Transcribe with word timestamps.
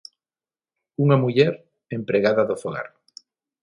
Unha 1.03 1.19
muller, 1.23 1.51
empregada 1.97 2.47
do 2.49 2.55
fogar. 2.63 2.87